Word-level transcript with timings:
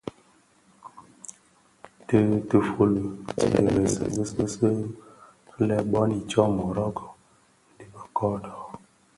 Tifufuli 2.47 3.03
tye 3.37 3.47
dheresi 3.51 4.03
bisi 4.35 4.69
lè 5.67 5.77
bon 5.91 6.09
i 6.19 6.21
ntsōmōrōgō 6.23 7.05
dhi 7.77 7.83
be 7.91 7.99
Kodo, 8.17 8.55